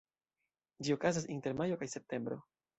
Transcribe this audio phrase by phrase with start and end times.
[0.87, 2.43] Ĝi okazas inter majo kaj septembro.